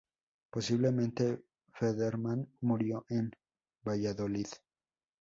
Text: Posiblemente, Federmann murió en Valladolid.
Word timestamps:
Posiblemente, 0.49 1.43
Federmann 1.73 2.49
murió 2.61 3.05
en 3.09 3.29
Valladolid. 3.87 4.47